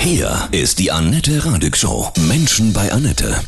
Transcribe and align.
Hier 0.00 0.48
ist 0.50 0.78
die 0.78 0.90
Annette 0.90 1.44
Radig 1.44 1.76
Show. 1.76 2.10
Menschen 2.26 2.72
bei 2.72 2.90
Annette. 2.90 3.38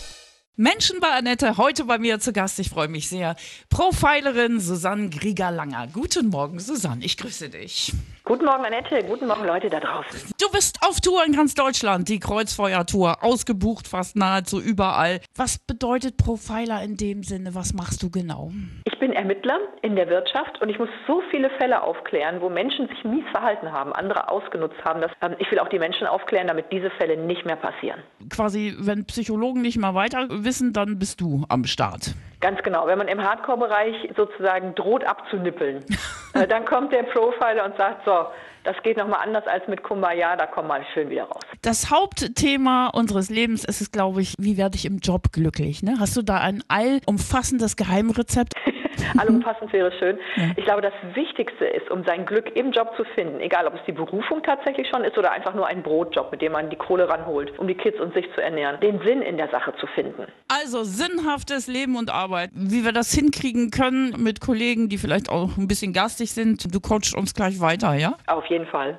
Menschen 0.57 1.01
bei 1.01 1.09
Annette, 1.09 1.57
heute 1.57 1.85
bei 1.85 1.97
mir 1.97 2.21
zu 2.21 2.35
Gast, 2.35 2.59
ich 2.59 2.69
freue 2.69 2.89
mich 2.89 3.09
sehr. 3.09 3.37
Profilerin 3.71 4.61
Susanne 4.61 5.09
Grieger-Langer. 5.09 5.89
Guten 5.95 6.29
Morgen, 6.29 6.61
Susanne, 6.61 7.03
ich 7.07 7.17
grüße 7.17 7.49
dich. 7.49 7.95
Guten 8.25 8.45
Morgen, 8.45 8.65
Annette. 8.65 9.03
Guten 9.03 9.27
Morgen, 9.27 9.45
Leute 9.45 9.69
da 9.69 9.81
draußen. 9.81 10.31
Du 10.41 10.49
bist 10.53 10.79
auf 10.87 11.01
Tour 11.01 11.25
in 11.27 11.33
ganz 11.33 11.55
Deutschland, 11.55 12.09
die 12.09 12.21
Kreuzfeuer-Tour, 12.21 13.25
ausgebucht 13.25 13.89
fast 13.89 14.15
nahezu 14.15 14.61
überall. 14.61 15.21
Was 15.37 15.59
bedeutet 15.59 16.19
Profiler 16.19 16.85
in 16.85 16.97
dem 16.97 17.25
Sinne? 17.25 17.57
Was 17.57 17.75
machst 17.75 18.01
du 18.01 18.11
genau? 18.11 18.53
Ich 18.85 18.97
bin 19.01 19.13
Ermittler 19.13 19.59
in 19.83 19.97
der 19.97 20.09
Wirtschaft 20.09 20.63
und 20.63 20.69
ich 20.69 20.79
muss 20.79 20.89
so 21.09 21.21
viele 21.33 21.51
Fälle 21.59 21.83
aufklären, 21.83 22.41
wo 22.41 22.49
Menschen 22.49 22.87
sich 22.87 23.03
mies 23.03 23.25
verhalten 23.33 23.73
haben, 23.73 23.93
andere 23.93 24.31
ausgenutzt 24.31 24.79
haben. 24.85 25.01
Dass, 25.01 25.11
ähm, 25.21 25.35
ich 25.41 25.51
will 25.51 25.59
auch 25.59 25.69
die 25.69 25.81
Menschen 25.81 26.07
aufklären, 26.07 26.47
damit 26.47 26.71
diese 26.71 26.91
Fälle 26.91 27.17
nicht 27.17 27.45
mehr 27.45 27.57
passieren. 27.57 28.01
Quasi, 28.31 28.77
wenn 28.79 29.05
Psychologen 29.07 29.63
nicht 29.63 29.79
mal 29.79 29.97
weiter 29.97 30.29
wissen, 30.31 30.73
dann 30.73 31.01
bist 31.01 31.21
du 31.21 31.45
am 31.49 31.65
Start. 31.65 32.15
Ganz 32.43 32.61
genau. 32.65 32.89
Wenn 32.89 32.99
man 32.99 33.07
im 33.07 33.23
Hardcore-Bereich 33.23 34.11
sozusagen 34.17 34.75
droht 34.75 35.05
abzunippeln, 35.05 35.85
äh, 36.35 36.47
dann 36.47 36.65
kommt 36.65 36.93
der 36.93 37.05
Profiler 37.05 37.65
und 37.65 37.77
sagt, 37.77 38.05
so, 38.05 38.27
das 38.65 38.77
geht 38.83 38.97
nochmal 38.97 39.21
anders 39.23 39.47
als 39.47 39.67
mit 39.69 39.83
Kumbaya, 39.85 40.37
da 40.37 40.47
komm 40.47 40.67
mal 40.67 40.85
schön 40.93 41.09
wieder 41.09 41.25
raus. 41.25 41.41
Das 41.63 41.91
Hauptthema 41.91 42.89
unseres 42.89 43.31
Lebens 43.31 43.65
ist 43.65 43.81
es, 43.81 43.93
glaube 43.93 44.23
ich, 44.23 44.35
wie 44.39 44.57
werde 44.57 44.77
ich 44.77 44.85
im 44.85 44.99
Job 44.99 45.33
glücklich? 45.33 45.85
Ne? 45.85 45.95
Hast 46.01 46.17
du 46.17 46.23
da 46.23 46.39
ein 46.39 46.65
allumfassendes 46.67 47.77
Geheimrezept? 47.77 48.55
Allumfassend 49.19 49.73
wäre 49.73 49.93
schön. 49.99 50.19
Ja. 50.37 50.51
Ich 50.57 50.65
glaube, 50.65 50.83
das 50.83 50.93
Wichtigste 51.15 51.65
ist, 51.65 51.91
um 51.91 52.05
sein 52.05 52.27
Glück 52.27 52.55
im 52.57 52.73
Job 52.73 52.93
zu 52.97 53.05
finden, 53.15 53.41
egal 53.41 53.67
ob 53.67 53.75
es 53.75 53.81
die 53.87 53.93
Berufung 53.93 54.43
tatsächlich 54.43 54.89
schon 54.89 55.05
ist 55.05 55.17
oder 55.19 55.33
einfach 55.33 55.55
nur 55.55 55.67
ein 55.67 55.83
Brotjob, 55.83 56.31
mit 56.33 56.43
dem 56.43 56.53
man 56.53 56.71
die 56.71 56.77
Kohle 56.77 57.09
ranholt, 57.09 57.59
um 57.59 57.67
die 57.67 57.75
Kids 57.75 58.01
und 58.01 58.15
sich 58.15 58.27
zu 58.35 58.43
ernähren, 58.43 58.81
den 58.81 59.01
Sinn 59.01 59.23
in 59.23 59.37
der 59.37 59.49
Sache 59.49 59.75
zu 59.81 59.87
finden. 59.89 60.27
Also 60.49 60.83
sinnhaftes 60.85 61.67
Leben 61.67 61.97
und 61.97 62.11
Arbeit. 62.11 62.51
Wie 62.53 62.85
wir 62.85 62.93
das 62.93 63.13
hinkriegen 63.13 63.71
können 63.71 64.15
mit 64.23 64.41
Kollegen, 64.41 64.89
die 64.89 64.99
vielleicht 64.99 65.29
auch 65.31 65.57
ein 65.57 65.69
bisschen 65.69 65.93
garstig 65.93 66.33
sind. 66.33 66.75
Du 66.75 66.81
coachst 66.81 67.17
uns 67.17 67.35
gleich 67.35 67.61
weiter, 67.61 67.95
ja? 67.95 68.17
Auf 68.27 68.47
jeden 68.47 68.67
Fall. 68.67 68.99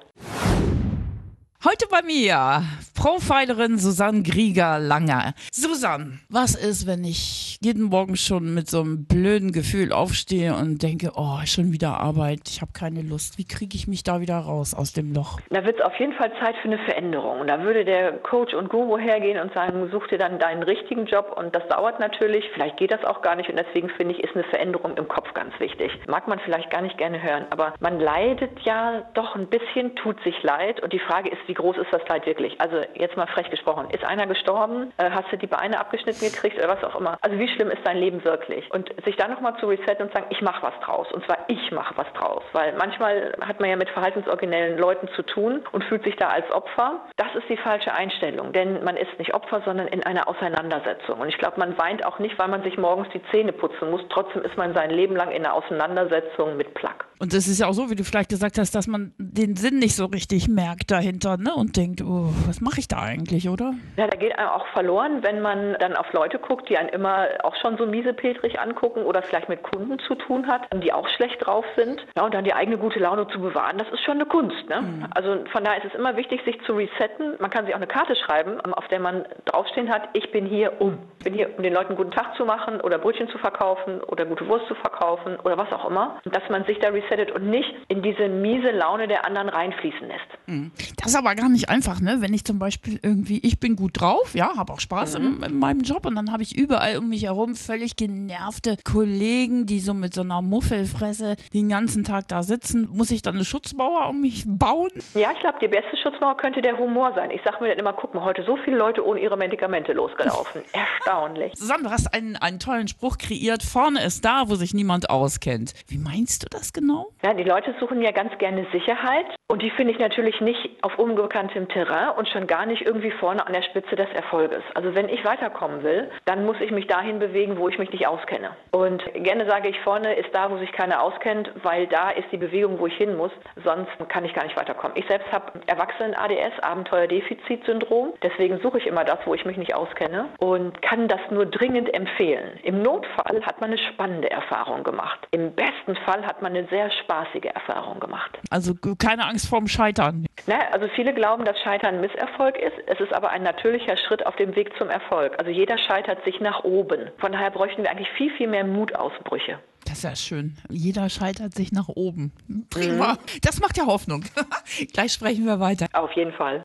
Heute 1.66 1.88
bei 1.90 2.02
mir 2.06 2.64
Profilerin 2.94 3.78
Susanne 3.78 4.22
Grieger-Langer. 4.22 5.34
Susanne, 5.50 6.20
was 6.30 6.56
ist, 6.56 6.88
wenn 6.88 7.06
ich 7.06 7.58
jeden 7.62 7.84
Morgen 7.84 8.18
schon 8.18 8.54
mit 8.54 8.70
so 8.70 8.82
einem 8.82 9.06
blöden 9.06 9.54
Gefühl 9.54 9.94
aufstehe 9.94 10.54
und 10.56 10.84
denke, 10.84 11.12
oh, 11.16 11.40
schon 11.46 11.72
wieder 11.72 12.02
Arbeit, 12.02 12.42
ich 12.48 12.62
habe 12.62 12.74
keine 12.74 13.02
Lust. 13.02 13.38
Wie 13.38 13.48
kriege 13.48 13.78
ich 13.78 13.88
mich 13.88 14.04
da 14.04 14.20
wieder 14.20 14.38
raus 14.38 14.74
aus 14.74 14.92
dem 14.92 15.14
Loch? 15.14 15.40
Da 15.52 15.64
wird 15.64 15.80
es 15.80 15.86
auf 15.86 15.98
jeden 16.00 16.12
Fall 16.14 16.34
Zeit 16.42 16.56
für 16.62 16.68
eine 16.68 16.80
Veränderung. 16.80 17.48
Da 17.48 17.62
würde 17.62 17.86
der 17.86 18.12
Coach 18.20 18.54
und 18.54 18.70
Guru 18.70 18.98
hergehen 18.98 19.40
und 19.40 19.54
sagen, 19.54 19.90
such 19.90 20.08
dir 20.08 20.18
dann 20.18 20.40
deinen 20.40 20.64
richtigen 20.64 21.06
Job. 21.06 21.34
Und 21.38 21.56
das 21.56 21.66
dauert 21.70 22.00
natürlich, 22.02 22.44
vielleicht 22.54 22.76
geht 22.76 22.92
das 22.92 23.06
auch 23.06 23.22
gar 23.22 23.36
nicht. 23.38 23.50
Und 23.50 23.56
deswegen 23.56 23.88
finde 23.90 24.16
ich, 24.16 24.24
ist 24.24 24.36
eine 24.36 24.44
Veränderung 24.46 24.98
im 24.98 25.08
Kopf 25.08 25.34
ganz 25.34 25.58
wichtig. 25.60 25.92
Mag 26.08 26.28
man 26.28 26.40
vielleicht 26.40 26.70
gar 26.70 26.82
nicht 26.82 26.98
gerne 26.98 27.24
hören, 27.24 27.46
aber 27.52 27.74
man 27.80 28.02
leidet 28.02 28.60
ja 28.64 29.04
doch 29.14 29.36
ein 29.36 29.48
bisschen, 29.48 29.96
tut 29.96 30.22
sich 30.24 30.44
leid. 30.44 30.84
Und 30.84 30.92
die 30.92 31.00
Frage 31.00 31.30
ist, 31.30 31.40
wie 31.48 31.53
wie 31.54 31.62
groß 31.62 31.78
ist 31.78 31.94
das 31.94 32.02
Leid 32.08 32.26
wirklich? 32.26 32.60
Also 32.60 32.78
jetzt 32.96 33.16
mal 33.16 33.28
frech 33.28 33.48
gesprochen. 33.52 33.88
Ist 33.92 34.04
einer 34.04 34.26
gestorben? 34.26 34.92
Äh, 34.98 35.12
hast 35.12 35.32
du 35.32 35.38
die 35.38 35.46
Beine 35.46 35.80
abgeschnitten 35.80 36.22
gekriegt 36.22 36.58
oder 36.58 36.70
was 36.70 36.84
auch 36.84 37.00
immer? 37.00 37.20
Also 37.22 37.38
wie 37.38 37.48
schlimm 37.48 37.70
ist 37.70 37.86
dein 37.86 37.98
Leben 37.98 38.24
wirklich? 38.24 38.72
Und 38.72 38.90
sich 39.06 39.16
dann 39.18 39.30
nochmal 39.30 39.56
zu 39.60 39.68
resetten 39.68 40.08
und 40.08 40.14
sagen, 40.14 40.26
ich 40.32 40.42
mache 40.42 40.64
was 40.64 40.74
draus. 40.84 41.06
Und 41.12 41.24
zwar 41.26 41.38
ich 41.48 41.72
mache 41.72 41.96
was 41.96 42.12
draus. 42.14 42.42
Weil 42.54 42.74
manchmal 42.74 43.34
hat 43.42 43.60
man 43.60 43.70
ja 43.70 43.76
mit 43.76 43.90
verhaltensoriginellen 43.90 44.80
Leuten 44.80 45.08
zu 45.10 45.22
tun 45.22 45.62
und 45.72 45.84
fühlt 45.84 46.04
sich 46.04 46.16
da 46.16 46.30
als 46.30 46.50
Opfer. 46.52 47.02
Das 47.18 47.36
ist 47.36 47.48
die 47.50 47.58
falsche 47.58 47.94
Einstellung. 47.94 48.52
Denn 48.52 48.84
man 48.84 48.98
ist 48.98 49.20
nicht 49.20 49.36
Opfer, 49.36 49.62
sondern 49.64 49.88
in 49.90 50.04
einer 50.04 50.28
Auseinandersetzung. 50.28 51.20
Und 51.20 51.30
ich 51.30 51.38
glaube, 51.38 51.60
man 51.60 51.78
weint 51.78 52.04
auch 52.04 52.18
nicht, 52.18 52.40
weil 52.40 52.48
man 52.48 52.64
sich 52.64 52.80
morgens 52.80 53.10
die 53.14 53.22
Zähne 53.30 53.54
putzen 53.54 53.92
muss. 53.92 54.02
Trotzdem 54.10 54.42
ist 54.42 54.58
man 54.58 54.74
sein 54.74 54.90
Leben 54.90 55.16
lang 55.16 55.30
in 55.30 55.46
einer 55.46 55.54
Auseinandersetzung 55.54 56.58
mit 56.58 56.74
Plack. 56.74 57.06
Und 57.24 57.34
es 57.34 57.48
ist 57.48 57.62
ja 57.62 57.68
auch 57.68 57.74
so, 57.74 57.90
wie 57.90 57.96
du 57.96 58.04
vielleicht 58.04 58.28
gesagt 58.28 58.58
hast, 58.58 58.76
dass 58.76 58.86
man 58.86 59.14
den 59.18 59.56
Sinn 59.56 59.80
nicht 59.80 59.96
so 59.96 60.08
richtig 60.08 60.50
merkt 60.50 60.92
dahinter 60.92 61.38
ne? 61.38 61.56
und 61.56 61.78
denkt, 61.78 62.02
oh, 62.02 62.28
was 62.48 62.60
mache 62.60 62.82
ich 62.82 62.90
da 62.90 63.00
eigentlich, 63.00 63.48
oder? 63.48 63.76
Ja, 63.96 64.08
da 64.08 64.18
geht 64.18 64.38
einem 64.38 64.50
auch 64.50 64.68
verloren, 64.74 65.24
wenn 65.24 65.42
man 65.42 65.78
dann 65.80 65.96
auf 65.96 66.12
Leute 66.12 66.38
guckt, 66.38 66.68
die 66.68 66.78
einen 66.78 66.90
immer 66.90 67.30
auch 67.44 67.56
schon 67.62 67.78
so 67.78 67.86
miesepetrig 67.86 68.60
angucken 68.60 69.04
oder 69.04 69.22
vielleicht 69.22 69.48
mit 69.48 69.64
Kunden 69.64 70.00
zu 70.00 70.16
tun 70.16 70.48
hat, 70.48 70.64
die 70.84 70.92
auch 70.92 71.08
schlecht 71.16 71.38
drauf 71.40 71.64
sind. 71.78 72.06
Ja, 72.18 72.26
und 72.26 72.34
dann 72.34 72.44
die 72.44 72.54
eigene 72.54 72.78
gute 72.78 73.00
Laune 73.00 73.26
zu 73.30 73.40
bewahren, 73.40 73.78
das 73.78 73.88
ist 73.94 74.04
schon 74.04 74.16
eine 74.16 74.26
Kunst. 74.26 74.68
Ne? 74.68 74.82
Mhm. 74.82 75.08
Also 75.16 75.46
von 75.50 75.64
daher 75.64 75.82
ist 75.82 75.94
es 75.94 75.98
immer 75.98 76.18
wichtig, 76.18 76.42
sich 76.44 76.60
zu 76.66 76.74
resetten. 76.74 77.38
Man 77.40 77.50
kann 77.50 77.64
sich 77.64 77.74
auch 77.74 77.80
eine 77.80 77.88
Karte 77.88 78.18
schreiben, 78.18 78.60
auf 78.60 78.90
der 78.90 79.00
man 79.00 79.24
draufstehen 79.46 79.90
hat, 79.90 80.10
ich 80.12 80.30
bin 80.34 80.46
hier 80.46 80.82
um. 80.82 80.98
Ich 81.20 81.24
bin 81.24 81.36
hier, 81.36 81.56
um 81.56 81.64
den 81.64 81.74
Leuten 81.74 81.92
einen 81.92 81.98
guten 81.98 82.12
Tag 82.12 82.36
zu 82.36 82.44
machen 82.44 82.82
oder 82.82 82.98
Brötchen 82.98 83.30
zu 83.30 83.38
verkaufen 83.38 84.02
oder 84.02 84.26
gute 84.26 84.46
Wurst 84.50 84.68
zu 84.68 84.76
verkaufen 84.76 85.38
oder 85.46 85.58
was 85.58 85.72
auch 85.72 85.90
immer. 85.90 86.20
Dass 86.26 86.44
man 86.50 86.66
sich 86.66 86.80
da 86.80 86.90
resettet 86.90 87.13
und 87.32 87.50
nicht 87.50 87.74
in 87.88 88.02
diese 88.02 88.28
miese 88.28 88.72
Laune 88.72 89.08
der 89.08 89.26
anderen 89.26 89.50
reinfließen 89.50 90.08
lässt. 90.08 90.28
Mhm. 90.48 90.72
Das 90.98 91.12
ist 91.12 91.16
aber 91.16 91.36
gar 91.36 91.50
nicht 91.50 91.70
einfach, 91.70 92.00
ne? 92.02 92.18
Wenn 92.20 92.34
ich 92.34 92.44
zum 92.44 92.60
Beispiel 92.60 93.00
irgendwie, 93.02 93.40
ich 93.44 93.60
bin 93.60 93.76
gut 93.76 94.02
drauf, 94.02 94.34
ja, 94.34 94.58
habe 94.58 94.74
auch 94.74 94.80
Spaß 94.80 95.20
mhm. 95.20 95.38
in, 95.38 95.44
in, 95.44 95.60
meinem 95.60 95.82
Job 95.82 96.06
und 96.06 96.16
dann 96.16 96.32
habe 96.32 96.44
ich 96.44 96.58
überall 96.58 96.98
um 96.98 97.10
mich 97.10 97.24
herum 97.24 97.56
völlig 97.56 97.96
genervte 97.96 98.78
Kollegen, 98.84 99.66
die 99.66 99.80
so 99.80 99.94
mit 99.94 100.14
so 100.14 100.22
einer 100.22 100.42
Muffelfresse 100.42 101.36
den 101.54 101.70
ganzen 101.70 102.04
Tag 102.04 102.28
da 102.28 102.44
sitzen. 102.44 102.90
Muss 102.92 103.12
ich 103.12 103.22
dann 103.22 103.36
eine 103.36 103.46
Schutzmauer 103.46 104.10
um 104.10 104.22
mich 104.22 104.44
bauen? 104.46 104.92
Ja, 105.14 105.32
ich 105.34 105.40
glaube, 105.40 105.58
die 105.62 105.68
beste 105.68 105.96
Schutzmauer 105.98 106.38
könnte 106.38 106.62
der 106.62 106.78
Humor 106.78 107.14
sein. 107.16 107.32
Ich 107.32 107.42
sage 107.44 107.58
mir 107.62 107.70
dann 107.70 107.80
immer, 107.80 107.94
guck 107.94 108.14
mal, 108.14 108.24
heute 108.24 108.44
so 108.44 108.58
viele 108.58 108.78
Leute 108.78 109.06
ohne 109.06 109.20
ihre 109.20 109.38
Medikamente 109.38 109.94
losgelaufen. 109.94 110.62
Erstaunlich. 110.74 111.54
Susanne, 111.56 111.84
du 111.84 111.90
hast 111.90 112.14
einen, 112.14 112.36
einen 112.36 112.60
tollen 112.60 112.88
Spruch 112.88 113.18
kreiert. 113.18 113.64
Vorne 113.64 114.04
ist 114.04 114.26
da, 114.26 114.44
wo 114.48 114.56
sich 114.56 114.74
niemand 114.74 115.10
auskennt. 115.10 115.74
Wie 115.88 115.98
meinst 115.98 116.44
du 116.44 116.48
das 116.50 116.74
genau? 116.74 117.12
Ja, 117.24 117.34
die 117.34 117.44
Leute 117.44 117.76
suchen 117.80 118.02
ja 118.02 118.12
ganz 118.12 118.38
gerne 118.38 118.66
Sicherheit 118.72 119.26
und 119.48 119.62
die 119.62 119.70
finde 119.72 119.94
ich 119.94 120.00
natürlich 120.00 120.33
nicht 120.42 120.70
auf 120.82 120.98
unbekanntem 121.00 121.68
Terrain 121.68 122.10
und 122.18 122.28
schon 122.30 122.48
gar 122.48 122.66
nicht 122.66 122.82
irgendwie 122.82 123.12
vorne 123.12 123.46
an 123.46 123.54
der 123.54 123.64
Spitze 123.64 123.96
des 123.96 124.10
Erfolges. 124.14 124.64
Also 124.74 124.96
wenn 124.96 125.10
ich 125.10 125.24
weiterkommen 125.26 125.84
will, 125.84 126.10
dann 126.26 126.46
muss 126.46 126.58
ich 126.60 126.72
mich 126.72 126.88
dahin 126.88 127.20
bewegen, 127.20 127.58
wo 127.58 127.70
ich 127.70 127.78
mich 127.78 127.92
nicht 127.92 128.08
auskenne. 128.08 128.52
Und 128.72 129.04
gerne 129.14 129.50
sage 129.50 129.70
ich, 129.70 129.80
vorne 129.82 130.14
ist 130.16 130.30
da, 130.34 130.50
wo 130.50 130.58
sich 130.58 130.72
keiner 130.72 131.02
auskennt, 131.02 131.52
weil 131.64 131.88
da 131.88 132.12
ist 132.12 132.28
die 132.32 132.38
Bewegung, 132.38 132.80
wo 132.80 132.88
ich 132.88 132.96
hin 132.96 133.16
muss. 133.16 133.32
Sonst 133.64 133.92
kann 134.10 134.26
ich 134.26 134.34
gar 134.34 134.44
nicht 134.44 134.58
weiterkommen. 134.58 134.98
Ich 134.98 135.08
selbst 135.08 135.32
habe 135.32 135.54
Erwachsenen-ADS, 135.68 136.60
Abenteuerdefizitsyndrom. 136.62 138.14
Deswegen 138.22 138.60
suche 138.60 138.78
ich 138.80 138.88
immer 138.88 139.04
das, 139.04 139.20
wo 139.26 139.34
ich 139.34 139.46
mich 139.46 139.58
nicht 139.58 139.76
auskenne 139.76 140.30
und 140.40 140.82
kann 140.82 141.08
das 141.08 141.20
nur 141.30 141.46
dringend 141.46 141.94
empfehlen. 141.94 142.60
Im 142.64 142.82
Notfall 142.82 143.42
hat 143.46 143.62
man 143.62 143.72
eine 143.72 143.80
spannende 143.80 144.30
Erfahrung 144.30 144.84
gemacht. 144.84 145.20
Im 145.32 145.54
besten 145.54 145.96
Fall 146.06 146.26
hat 146.26 146.42
man 146.42 146.56
eine 146.56 146.68
sehr 146.68 146.92
spaßige 146.92 147.46
Erfahrung 147.54 148.00
gemacht. 148.00 148.38
Also 148.50 148.74
keine 148.98 149.26
Angst 149.26 149.48
vorm 149.48 149.68
Scheitern. 149.68 150.23
Na, 150.46 150.60
also 150.72 150.88
viele 150.96 151.14
glauben, 151.14 151.46
dass 151.46 151.58
Scheitern 151.62 152.02
Misserfolg 152.02 152.58
ist. 152.58 152.76
Es 152.88 153.00
ist 153.00 153.14
aber 153.14 153.30
ein 153.30 153.44
natürlicher 153.44 153.96
Schritt 153.96 154.26
auf 154.26 154.36
dem 154.36 154.56
Weg 154.56 154.72
zum 154.78 154.90
Erfolg. 154.90 155.40
Also 155.40 155.52
jeder 155.52 155.78
scheitert 155.78 156.24
sich 156.26 156.40
nach 156.42 156.64
oben. 156.64 157.12
Von 157.18 157.32
daher 157.32 157.52
bräuchten 157.52 157.84
wir 157.84 157.92
eigentlich 157.92 158.10
viel, 158.18 158.32
viel 158.36 158.48
mehr 158.48 158.66
Mutausbrüche. 158.66 159.60
Das 159.86 159.98
ist 159.98 160.04
ja 160.04 160.16
schön. 160.16 160.58
Jeder 160.70 161.10
scheitert 161.10 161.54
sich 161.54 161.72
nach 161.72 161.90
oben. 161.90 162.32
Prima. 162.70 163.14
Mhm. 163.14 163.18
Das 163.42 163.60
macht 163.60 163.78
ja 163.78 163.86
Hoffnung. 163.86 164.26
Gleich 164.94 165.14
sprechen 165.14 165.46
wir 165.46 165.60
weiter. 165.60 165.88
Auf 165.94 166.12
jeden 166.14 166.34
Fall. 166.34 166.64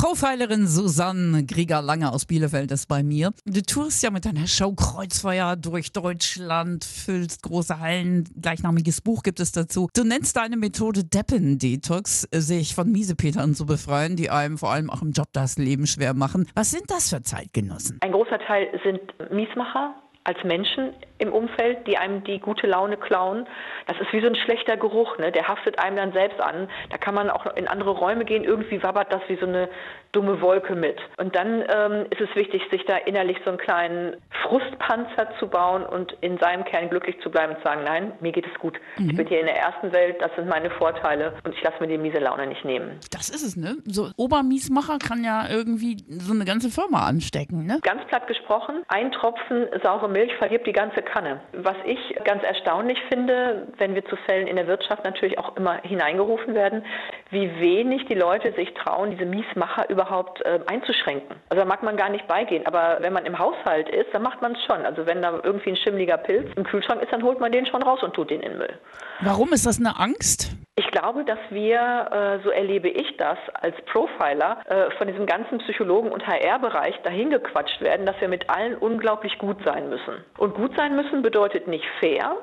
Profilerin 0.00 0.66
Susanne 0.66 1.44
Grieger-Lange 1.44 2.10
aus 2.10 2.24
Bielefeld 2.24 2.70
ist 2.70 2.86
bei 2.88 3.02
mir. 3.02 3.32
Du 3.44 3.60
tourst 3.60 4.02
ja 4.02 4.10
mit 4.10 4.24
deiner 4.24 4.46
Show 4.46 4.72
Kreuzfeuer 4.72 5.56
durch 5.56 5.92
Deutschland, 5.92 6.86
füllst 6.86 7.42
große 7.42 7.80
Hallen, 7.80 8.24
gleichnamiges 8.40 9.02
Buch 9.02 9.22
gibt 9.22 9.40
es 9.40 9.52
dazu. 9.52 9.90
Du 9.94 10.02
nennst 10.02 10.38
deine 10.38 10.56
Methode 10.56 11.04
Deppen-Detox, 11.04 12.22
sich 12.32 12.74
von 12.74 12.90
Miesepetern 12.90 13.54
zu 13.54 13.66
befreien, 13.66 14.16
die 14.16 14.30
einem 14.30 14.56
vor 14.56 14.70
allem 14.70 14.88
auch 14.88 15.02
im 15.02 15.12
Job 15.12 15.28
das 15.34 15.58
Leben 15.58 15.86
schwer 15.86 16.14
machen. 16.14 16.46
Was 16.54 16.70
sind 16.70 16.84
das 16.90 17.10
für 17.10 17.20
Zeitgenossen? 17.20 17.98
Ein 18.00 18.12
großer 18.12 18.38
Teil 18.38 18.68
sind 18.82 19.02
Miesmacher, 19.30 19.96
als 20.24 20.42
Menschen 20.44 20.92
im 21.18 21.32
Umfeld, 21.32 21.86
die 21.86 21.98
einem 21.98 22.24
die 22.24 22.40
gute 22.40 22.66
Laune 22.66 22.96
klauen. 22.96 23.46
Das 23.86 23.98
ist 24.00 24.12
wie 24.12 24.20
so 24.20 24.26
ein 24.26 24.34
schlechter 24.34 24.76
Geruch, 24.76 25.18
ne? 25.18 25.32
der 25.32 25.48
haftet 25.48 25.78
einem 25.78 25.96
dann 25.96 26.12
selbst 26.12 26.40
an. 26.40 26.68
Da 26.90 26.98
kann 26.98 27.14
man 27.14 27.30
auch 27.30 27.46
in 27.56 27.68
andere 27.68 27.90
Räume 27.90 28.24
gehen, 28.24 28.44
irgendwie 28.44 28.82
wabbert 28.82 29.12
das 29.12 29.22
wie 29.28 29.36
so 29.36 29.46
eine 29.46 29.68
dumme 30.12 30.40
Wolke 30.40 30.74
mit. 30.74 30.98
Und 31.18 31.36
dann 31.36 31.62
ähm, 31.68 32.06
ist 32.10 32.20
es 32.20 32.34
wichtig, 32.34 32.62
sich 32.70 32.84
da 32.86 32.96
innerlich 32.96 33.38
so 33.44 33.50
einen 33.50 33.58
kleinen 33.58 34.16
Frustpanzer 34.42 35.28
zu 35.38 35.46
bauen 35.46 35.84
und 35.84 36.16
in 36.20 36.38
seinem 36.38 36.64
Kern 36.64 36.90
glücklich 36.90 37.16
zu 37.22 37.30
bleiben 37.30 37.52
und 37.54 37.58
zu 37.58 37.64
sagen, 37.64 37.84
nein, 37.84 38.12
mir 38.20 38.32
geht 38.32 38.46
es 38.46 38.58
gut. 38.58 38.78
Mhm. 38.98 39.10
Ich 39.10 39.16
bin 39.16 39.26
hier 39.26 39.40
in 39.40 39.46
der 39.46 39.56
ersten 39.56 39.92
Welt, 39.92 40.16
das 40.20 40.34
sind 40.36 40.48
meine 40.48 40.70
Vorteile 40.70 41.34
und 41.44 41.54
ich 41.54 41.62
lasse 41.62 41.76
mir 41.80 41.86
die 41.86 41.98
miese 41.98 42.18
Laune 42.18 42.46
nicht 42.46 42.64
nehmen. 42.64 42.98
Das 43.10 43.30
ist 43.30 43.42
es, 43.42 43.56
ne? 43.56 43.76
So 43.84 44.10
Obermiesmacher 44.16 44.98
kann 44.98 45.22
ja 45.22 45.48
irgendwie 45.48 45.98
so 46.08 46.32
eine 46.32 46.44
ganze 46.44 46.70
Firma 46.70 47.06
anstecken, 47.06 47.66
ne? 47.66 47.78
Ganz 47.82 48.04
platt 48.06 48.26
gesprochen, 48.26 48.82
ein 48.88 49.12
Tropfen 49.12 49.68
saure 49.82 50.08
Milch 50.10 50.34
verdirbt 50.36 50.66
die 50.66 50.72
ganze 50.72 51.02
Kanne. 51.02 51.40
Was 51.52 51.76
ich 51.84 51.98
ganz 52.24 52.42
erstaunlich 52.42 52.98
finde, 53.12 53.68
wenn 53.78 53.94
wir 53.94 54.04
zu 54.04 54.16
Fällen 54.16 54.46
in 54.46 54.56
der 54.56 54.66
Wirtschaft 54.66 55.04
natürlich 55.04 55.38
auch 55.38 55.56
immer 55.56 55.80
hineingerufen 55.82 56.54
werden, 56.54 56.84
wie 57.30 57.50
wenig 57.60 58.06
die 58.06 58.14
Leute 58.14 58.52
sich 58.52 58.72
trauen, 58.74 59.10
diese 59.12 59.24
Miesmacher 59.24 59.88
überhaupt 59.88 60.44
äh, 60.44 60.60
einzuschränken. 60.66 61.36
Also 61.48 61.62
da 61.62 61.64
mag 61.64 61.82
man 61.82 61.96
gar 61.96 62.10
nicht 62.10 62.26
beigehen, 62.26 62.66
aber 62.66 62.98
wenn 63.00 63.12
man 63.12 63.24
im 63.24 63.38
Haushalt 63.38 63.88
ist, 63.88 64.08
dann 64.12 64.22
macht 64.22 64.42
man 64.42 64.52
es 64.52 64.62
schon. 64.64 64.84
Also 64.84 65.06
wenn 65.06 65.22
da 65.22 65.40
irgendwie 65.42 65.70
ein 65.70 65.76
schimmliger 65.76 66.18
Pilz 66.18 66.50
im 66.56 66.64
Kühlschrank 66.64 67.02
ist, 67.02 67.12
dann 67.12 67.22
holt 67.22 67.40
man 67.40 67.52
den 67.52 67.66
schon 67.66 67.82
raus 67.82 68.02
und 68.02 68.14
tut 68.14 68.30
den 68.30 68.40
in 68.40 68.50
den 68.50 68.58
Müll. 68.58 68.78
Warum 69.20 69.52
ist 69.52 69.66
das 69.66 69.78
eine 69.78 69.98
Angst? 69.98 70.50
Ich 70.76 70.86
glaube, 70.92 71.24
dass 71.24 71.38
wir, 71.50 71.78
äh, 72.10 72.42
so 72.42 72.50
erlebe 72.50 72.88
ich 72.88 73.16
das 73.16 73.38
als 73.54 73.76
Profiler, 73.86 74.62
äh, 74.66 74.90
von 74.92 75.08
diesem 75.08 75.26
ganzen 75.26 75.58
Psychologen- 75.58 76.10
und 76.10 76.26
HR-Bereich 76.26 76.96
dahin 77.02 77.30
gequatscht 77.30 77.80
werden, 77.80 78.06
dass 78.06 78.20
wir 78.20 78.28
mit 78.28 78.48
allen 78.48 78.76
unglaublich 78.76 79.36
gut 79.38 79.58
sein 79.64 79.90
müssen. 79.90 80.24
Und 80.38 80.54
gut 80.54 80.74
sein 80.76 80.96
müssen 80.96 81.22
bedeutet 81.22 81.66
nicht 81.66 81.84
fair, 81.98 82.36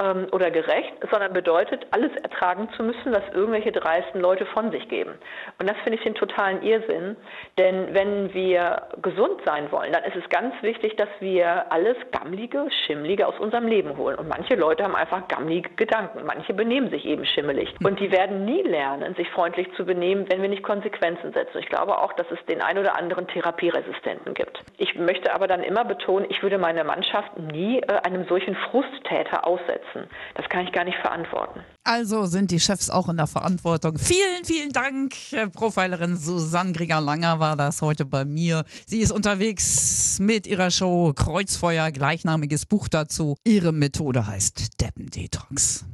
ähm, 0.00 0.26
oder 0.32 0.50
gerecht, 0.50 0.92
sondern 1.10 1.32
bedeutet, 1.32 1.86
alles 1.90 2.14
ertragen 2.22 2.68
zu 2.76 2.82
müssen, 2.82 3.12
was 3.12 3.22
irgendwelche 3.32 3.72
dreisten 3.72 4.20
Leute 4.20 4.46
von 4.46 4.70
sich 4.70 4.88
geben. 4.88 5.12
Und 5.58 5.68
das 5.68 5.76
finde 5.78 5.98
ich 5.98 6.04
den 6.04 6.14
totalen 6.14 6.62
Irrsinn, 6.62 7.16
denn 7.58 7.94
wenn 7.94 8.32
wir 8.34 8.82
gesund 9.02 9.40
sein 9.44 9.70
wollen, 9.72 9.92
dann 9.92 10.04
ist 10.04 10.16
es 10.16 10.28
ganz 10.28 10.54
wichtig, 10.62 10.96
dass 10.96 11.08
wir 11.20 11.70
alles 11.72 11.96
Gammlige, 12.12 12.66
Schimmlige 12.86 13.26
aus 13.26 13.38
unserem 13.38 13.66
Leben 13.66 13.96
holen. 13.96 14.16
Und 14.16 14.28
manche 14.28 14.54
Leute 14.54 14.84
haben 14.84 14.96
einfach 14.96 15.26
gammlige 15.28 15.70
Gedanken, 15.70 16.24
manche 16.24 16.54
benehmen 16.54 16.90
sich 16.90 17.04
eben 17.04 17.24
schimmelig. 17.24 17.74
Und 17.82 18.00
die 18.00 18.12
werden 18.12 18.44
nie 18.44 18.62
lernen, 18.62 19.14
sich 19.14 19.28
freundlich 19.30 19.72
zu 19.74 19.84
benehmen, 19.84 20.26
wenn 20.28 20.42
wir 20.42 20.48
nicht 20.48 20.62
Konsequenzen 20.62 21.32
setzen. 21.32 21.58
Ich 21.58 21.68
glaube 21.68 21.98
auch, 21.98 22.12
dass 22.14 22.30
es 22.30 22.38
den 22.46 22.62
ein 22.62 22.78
oder 22.78 22.96
anderen 22.96 23.26
Therapieresistenten 23.26 24.34
gibt. 24.34 24.62
Ich 24.76 24.94
möchte 24.94 25.34
aber 25.34 25.46
dann 25.46 25.62
immer 25.62 25.84
betonen, 25.84 26.26
ich 26.28 26.42
würde 26.42 26.58
meine 26.58 26.84
Mannschaft 26.84 27.38
nie 27.38 27.80
äh, 27.80 27.86
einem 28.04 28.26
solchen 28.26 28.54
Frusttäter 28.54 29.46
aussetzen 29.46 29.87
setzen. 29.88 30.08
Das 30.34 30.48
kann 30.48 30.66
ich 30.66 30.72
gar 30.72 30.84
nicht 30.84 30.98
verantworten. 30.98 31.60
Also 31.84 32.26
sind 32.26 32.50
die 32.50 32.60
Chefs 32.60 32.90
auch 32.90 33.08
in 33.08 33.16
der 33.16 33.26
Verantwortung. 33.26 33.98
Vielen, 33.98 34.44
vielen 34.44 34.72
Dank. 34.72 35.14
Profilerin 35.52 36.16
Susanne 36.16 36.72
Grieger-Langer 36.72 37.40
war 37.40 37.56
das 37.56 37.82
heute 37.82 38.04
bei 38.04 38.24
mir. 38.24 38.64
Sie 38.86 39.00
ist 39.00 39.10
unterwegs 39.10 40.18
mit 40.20 40.46
ihrer 40.46 40.70
Show 40.70 41.12
Kreuzfeuer, 41.14 41.90
gleichnamiges 41.90 42.66
Buch 42.66 42.88
dazu. 42.88 43.36
Ihre 43.44 43.72
Methode 43.72 44.26
heißt 44.26 44.80
Deppendetox. 44.80 45.88